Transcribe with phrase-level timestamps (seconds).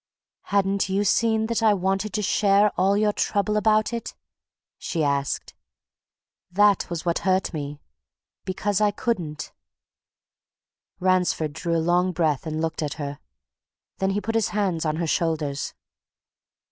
[0.45, 4.15] "Hadn't you seen that I wanted to share all your trouble about it?"
[4.79, 5.53] she asked.
[6.51, 7.79] "That was what hurt me
[8.43, 9.51] because I couldn't!"
[10.99, 13.19] Ransford drew a long breath and looked at her.
[13.99, 15.75] Then he put his hands on her shoulders.